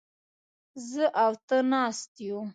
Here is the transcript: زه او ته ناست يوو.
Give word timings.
زه 0.89 1.05
او 1.23 1.31
ته 1.47 1.57
ناست 1.71 2.11
يوو. 2.27 2.41